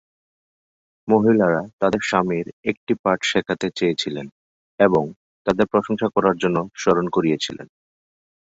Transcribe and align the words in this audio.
মহিলারা 1.07 1.61
তাদের 1.79 2.01
স্বামীর 2.01 2.47
একটি 2.63 2.93
পাঠ 3.03 3.19
শেখাতে 3.23 3.67
চেয়েছিলেন 3.75 4.27
এবং 4.79 5.03
তাদের 5.47 5.65
প্রশংসা 5.67 6.07
করার 6.15 6.35
জন্য 6.37 6.57
স্মরণ 6.75 7.05
করিয়েছিলেন। 7.09 7.67